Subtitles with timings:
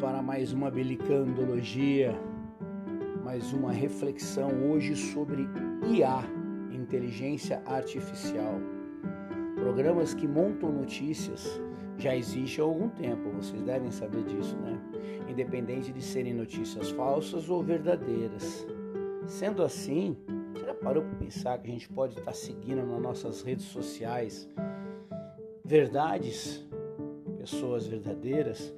[0.00, 2.12] para mais uma belicandologia,
[3.24, 5.48] mais uma reflexão hoje sobre
[5.88, 6.22] IA,
[6.72, 8.54] inteligência artificial.
[9.56, 11.60] Programas que montam notícias
[11.96, 14.80] já existem há algum tempo, vocês devem saber disso, né?
[15.28, 18.66] Independente de serem notícias falsas ou verdadeiras.
[19.26, 20.16] Sendo assim,
[20.52, 24.48] você já parou para pensar que a gente pode estar seguindo nas nossas redes sociais
[25.64, 26.66] verdades,
[27.50, 28.74] pessoas verdadeiras,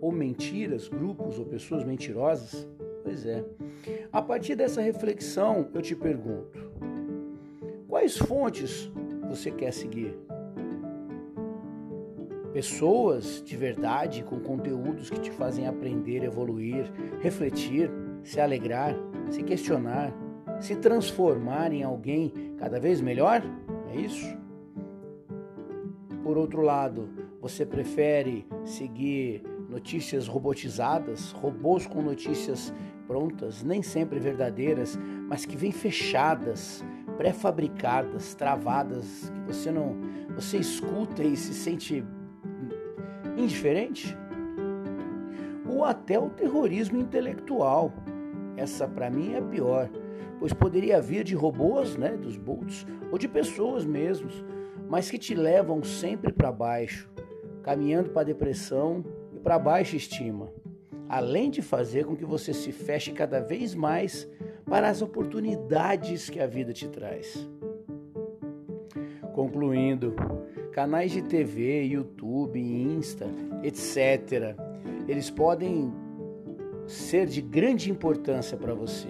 [0.00, 2.68] ou mentiras, grupos ou pessoas mentirosas?
[3.02, 3.42] Pois é.
[4.12, 6.70] A partir dessa reflexão, eu te pergunto:
[7.88, 8.90] quais fontes
[9.28, 10.14] você quer seguir?
[12.52, 17.90] Pessoas de verdade com conteúdos que te fazem aprender, evoluir, refletir,
[18.22, 18.94] se alegrar,
[19.30, 20.12] se questionar,
[20.60, 23.42] se transformar em alguém cada vez melhor?
[23.94, 24.36] É isso?
[26.22, 27.08] Por outro lado,
[27.40, 32.72] você prefere seguir notícias robotizadas, robôs com notícias
[33.06, 36.84] prontas, nem sempre verdadeiras, mas que vêm fechadas,
[37.16, 39.96] pré-fabricadas, travadas, que você não,
[40.34, 42.04] você escuta e se sente
[43.36, 44.16] indiferente?
[45.68, 47.92] Ou até o terrorismo intelectual.
[48.56, 49.88] Essa para mim é pior,
[50.38, 54.44] pois poderia vir de robôs, né, dos bolts, ou de pessoas mesmos,
[54.88, 57.08] mas que te levam sempre para baixo,
[57.62, 60.52] caminhando para a depressão e para baixa estima,
[61.08, 64.28] além de fazer com que você se feche cada vez mais
[64.64, 67.48] para as oportunidades que a vida te traz.
[69.34, 70.14] Concluindo,
[70.72, 73.26] canais de TV, YouTube, Insta,
[73.62, 74.56] etc.,
[75.08, 75.92] eles podem
[76.86, 79.08] ser de grande importância para você.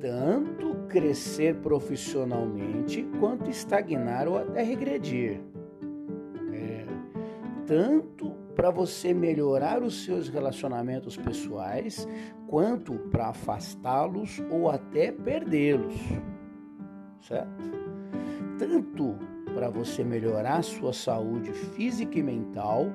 [0.00, 5.40] Tanto crescer profissionalmente quanto estagnar ou até regredir
[7.68, 12.08] tanto para você melhorar os seus relacionamentos pessoais,
[12.46, 15.94] quanto para afastá-los ou até perdê-los.
[17.20, 17.70] Certo?
[18.58, 19.14] Tanto
[19.54, 22.86] para você melhorar sua saúde física e mental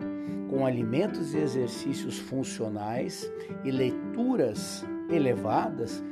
[0.50, 3.32] com alimentos e exercícios funcionais
[3.64, 6.04] e leituras elevadas,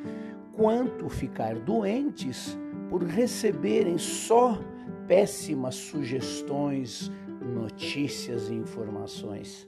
[0.54, 2.58] quanto ficar doentes
[2.90, 4.60] por receberem só
[5.08, 7.12] péssimas sugestões,
[7.52, 9.68] notícias e informações.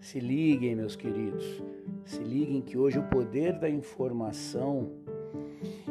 [0.00, 1.62] Se liguem, meus queridos,
[2.04, 4.90] se liguem que hoje o poder da informação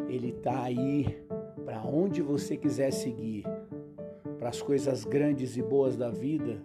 [0.07, 1.17] ele está aí
[1.65, 3.43] para onde você quiser seguir,
[4.37, 6.61] para as coisas grandes e boas da vida,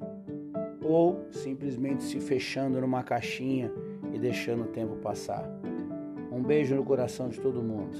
[0.82, 3.72] ou simplesmente se fechando numa caixinha
[4.12, 5.48] e deixando o tempo passar.
[6.30, 7.96] Um beijo no coração de todo mundo.